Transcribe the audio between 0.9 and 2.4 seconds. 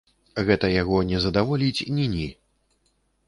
не здаволіць ні-ні.